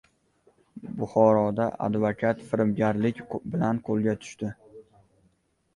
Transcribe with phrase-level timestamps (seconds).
[1.01, 4.53] Buxoroda advokat firibgarlik bilan qo‘lga tushdi